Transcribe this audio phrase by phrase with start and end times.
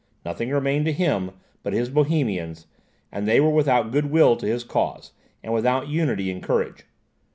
[0.25, 1.29] Nothing remained to him
[1.61, 2.65] but his Bohemians;
[3.11, 5.11] and they were without goodwill to his cause,
[5.43, 6.85] and without unity and courage.